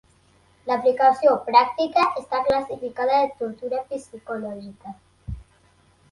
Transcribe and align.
L'aplicació 0.69 1.33
pràctica 1.49 2.05
està 2.21 2.39
classificada 2.47 3.19
de 3.25 3.27
tortura 3.41 3.83
psicològica. 3.91 4.95